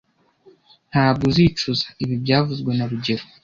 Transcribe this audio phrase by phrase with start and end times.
[0.91, 3.23] Ntabwo uzicuza ibi byavuzwe na rugero